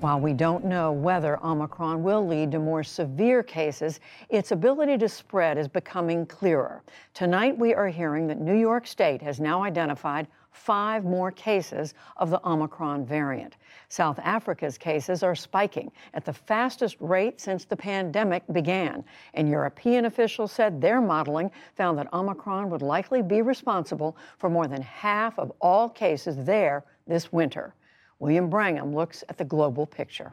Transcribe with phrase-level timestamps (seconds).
[0.00, 5.08] While we don't know whether Omicron will lead to more severe cases, its ability to
[5.08, 6.82] spread is becoming clearer.
[7.14, 12.28] Tonight, we are hearing that New York State has now identified five more cases of
[12.28, 13.56] the Omicron variant.
[13.88, 19.02] South Africa's cases are spiking at the fastest rate since the pandemic began,
[19.32, 24.66] and European officials said their modeling found that Omicron would likely be responsible for more
[24.66, 27.74] than half of all cases there this winter.
[28.18, 30.32] William Brangham looks at the global picture.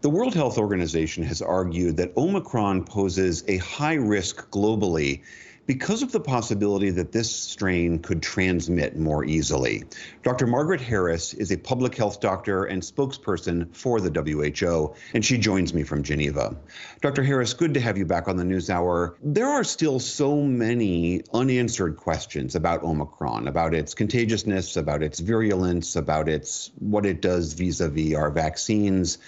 [0.00, 5.22] The World Health Organization has argued that Omicron poses a high risk globally
[5.66, 9.84] because of the possibility that this strain could transmit more easily.
[10.22, 10.46] Dr.
[10.46, 15.74] Margaret Harris is a public health doctor and spokesperson for the WHO, and she joins
[15.74, 16.56] me from Geneva.
[17.00, 17.22] Dr.
[17.22, 19.16] Harris, good to have you back on the NewsHour.
[19.22, 25.96] There are still so many unanswered questions about Omicron, about its contagiousness, about its virulence,
[25.96, 29.18] about its what it does vis-a-vis our vaccines.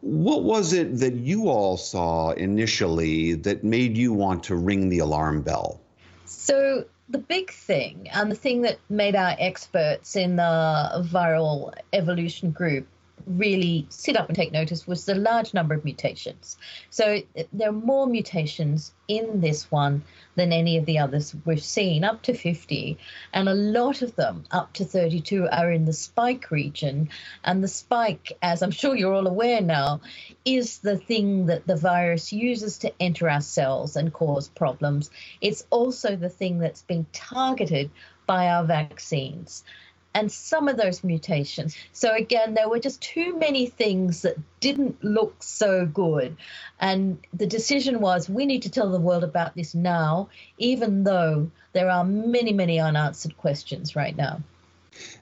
[0.00, 5.00] What was it that you all saw initially that made you want to ring the
[5.00, 5.80] alarm bell?
[6.24, 12.50] So, the big thing, and the thing that made our experts in the viral evolution
[12.50, 12.86] group
[13.26, 16.56] really sit up and take notice was the large number of mutations.
[16.90, 20.04] So there are more mutations in this one
[20.36, 22.98] than any of the others we've seen, up to 50.
[23.32, 27.08] And a lot of them, up to 32, are in the spike region.
[27.42, 30.00] And the spike, as I'm sure you're all aware now,
[30.44, 35.10] is the thing that the virus uses to enter our cells and cause problems.
[35.40, 37.90] It's also the thing that's being targeted
[38.26, 39.64] by our vaccines
[40.14, 41.76] and some of those mutations.
[41.92, 46.36] So again, there were just too many things that didn't look so good.
[46.80, 51.50] And the decision was we need to tell the world about this now, even though
[51.72, 54.40] there are many, many unanswered questions right now.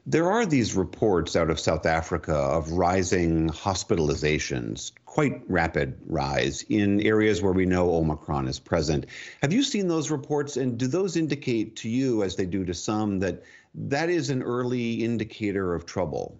[0.06, 7.00] There are these reports out of South Africa of rising hospitalizations, quite rapid rise in
[7.00, 9.06] areas where we know Omicron is present.
[9.42, 12.74] Have you seen those reports, and do those indicate to you, as they do to
[12.74, 13.42] some, that
[13.74, 16.38] that is an early indicator of trouble?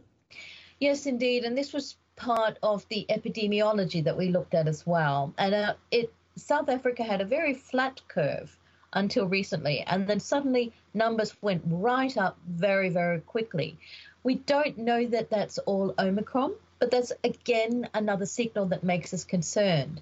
[0.81, 1.45] Yes, indeed.
[1.45, 5.35] And this was part of the epidemiology that we looked at as well.
[5.39, 8.59] And uh, it South Africa had a very flat curve
[8.97, 9.81] until recently.
[9.87, 13.79] And then suddenly numbers went right up very, very quickly.
[14.25, 19.25] We don't know that that's all Omicron, but that's again another signal that makes us
[19.25, 20.01] concerned.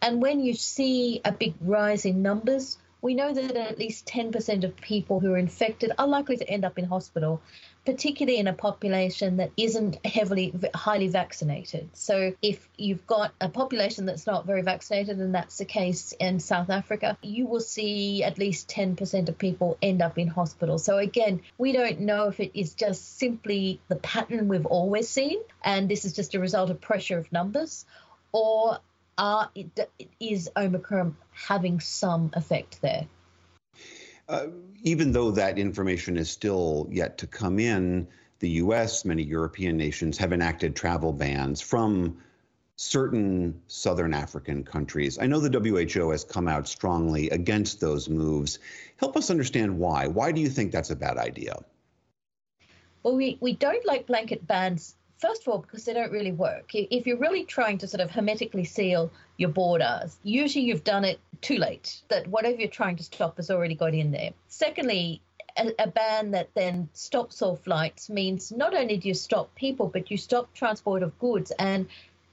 [0.00, 4.64] And when you see a big rise in numbers, we know that at least 10%
[4.64, 7.42] of people who are infected are likely to end up in hospital
[7.84, 11.88] particularly in a population that isn't heavily, highly vaccinated.
[11.92, 16.40] So if you've got a population that's not very vaccinated, and that's the case in
[16.40, 20.78] South Africa, you will see at least 10% of people end up in hospital.
[20.78, 25.40] So again, we don't know if it is just simply the pattern we've always seen,
[25.62, 27.84] and this is just a result of pressure of numbers,
[28.32, 28.78] or
[29.18, 29.50] are,
[30.20, 33.06] is Omicron having some effect there?
[34.28, 34.46] Uh,
[34.82, 38.06] even though that information is still yet to come in,
[38.40, 42.18] the US, many European nations have enacted travel bans from
[42.76, 45.18] certain southern African countries.
[45.18, 48.58] I know the WHO has come out strongly against those moves.
[48.96, 50.08] Help us understand why.
[50.08, 51.56] Why do you think that's a bad idea?
[53.02, 56.70] Well, we, we don't like blanket bans First of all, because they don't really work.
[56.74, 61.20] If you're really trying to sort of hermetically seal your borders, usually you've done it
[61.40, 64.30] too late, that whatever you're trying to stop has already got in there.
[64.48, 65.20] Secondly,
[65.56, 69.86] a, a, ban that then stops all flights means not only do you stop people,
[69.86, 71.52] but you stop transport of goods.
[71.58, 71.86] And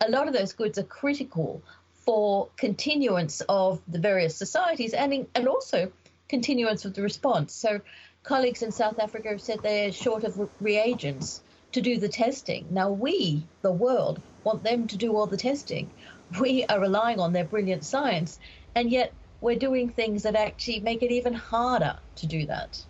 [0.03, 1.61] a lot of those goods are critical
[1.93, 5.91] for continuance of the various societies and, in, and also
[6.27, 7.53] continuance of the response.
[7.53, 7.81] So,
[8.23, 11.41] colleagues in South Africa have said they're short of reagents
[11.73, 12.67] to do the testing.
[12.69, 15.91] Now, we, the world, want them to do all the testing.
[16.39, 18.39] We are relying on their brilliant science,
[18.75, 22.83] and yet we're doing things that actually make it even harder to do that.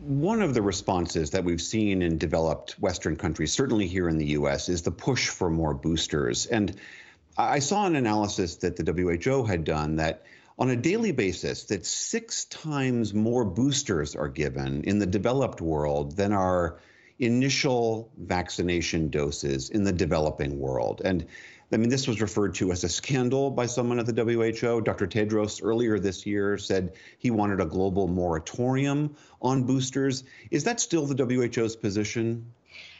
[0.00, 4.28] One of the responses that we've seen in developed Western countries, certainly here in the
[4.28, 6.46] US, is the push for more boosters.
[6.46, 6.76] And
[7.36, 10.24] I saw an analysis that the WHO had done that
[10.58, 16.16] on a daily basis that six times more boosters are given in the developed world
[16.16, 16.80] than are
[17.20, 21.02] initial vaccination doses in the developing world.
[21.04, 21.26] And
[21.72, 24.80] I mean, this was referred to as a scandal by someone at the WHO.
[24.80, 25.06] Dr.
[25.06, 30.24] Tedros earlier this year said he wanted a global moratorium on boosters.
[30.50, 32.44] Is that still the WHO's position?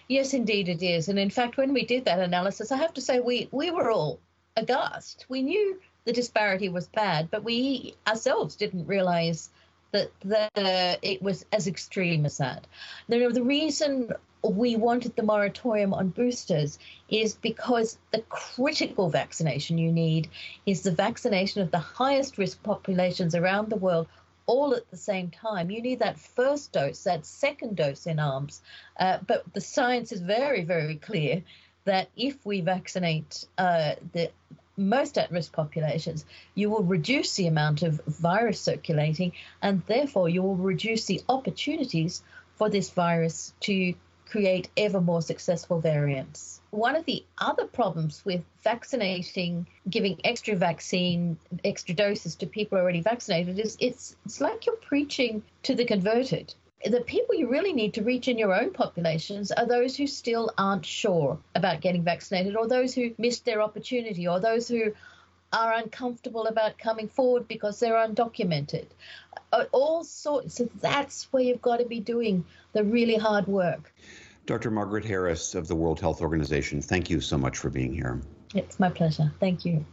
[0.07, 1.09] Yes, indeed it is.
[1.09, 3.91] And in fact, when we did that analysis, I have to say we, we were
[3.91, 4.21] all
[4.57, 5.27] aghast.
[5.29, 9.51] We knew the disparity was bad, but we ourselves didn't realize
[9.93, 12.67] that the, it was as extreme as that.
[13.09, 16.79] Know, the reason we wanted the moratorium on boosters
[17.09, 20.29] is because the critical vaccination you need
[20.67, 24.07] is the vaccination of the highest risk populations around the world
[24.47, 25.71] all at the same time.
[25.71, 28.63] You need that first dose, that second dose in arms.
[28.99, 31.43] Uh, but the science is very, very clear
[31.85, 34.31] that if we vaccinate uh, the
[34.81, 36.25] most at risk populations,
[36.55, 39.33] you will reduce the amount of virus circulating,
[39.63, 42.23] and therefore you will reduce the opportunities
[42.57, 43.95] for this virus to
[44.27, 46.61] create ever more successful variants.
[46.71, 53.01] One of the other problems with vaccinating, giving extra vaccine, extra doses to people already
[53.01, 56.55] vaccinated is it's it's like you're preaching to the converted
[56.85, 60.51] the people you really need to reach in your own populations are those who still
[60.57, 64.93] aren't sure about getting vaccinated, or those who missed their opportunity, or those who
[65.53, 68.87] are uncomfortable about coming forward because they're undocumented.
[69.53, 70.55] Uh, all sorts.
[70.55, 73.93] So that's where you've got to be doing the really hard work.
[74.47, 74.71] Dr.
[74.71, 78.21] Margaret Harris of the World Health Organization, thank you so much for being here.
[78.55, 79.33] It's my pleasure.
[79.39, 79.85] Thank you.